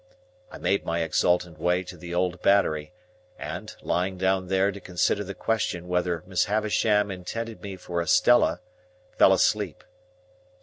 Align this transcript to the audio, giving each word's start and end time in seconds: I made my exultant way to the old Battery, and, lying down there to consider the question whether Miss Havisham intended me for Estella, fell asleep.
I 0.51 0.57
made 0.57 0.83
my 0.83 1.03
exultant 1.03 1.59
way 1.59 1.83
to 1.83 1.95
the 1.95 2.11
old 2.11 2.41
Battery, 2.41 2.91
and, 3.37 3.75
lying 3.83 4.17
down 4.17 4.47
there 4.47 4.71
to 4.71 4.79
consider 4.79 5.23
the 5.23 5.35
question 5.35 5.87
whether 5.87 6.23
Miss 6.25 6.45
Havisham 6.45 7.11
intended 7.11 7.61
me 7.61 7.75
for 7.75 8.01
Estella, 8.01 8.61
fell 9.19 9.31
asleep. 9.31 9.83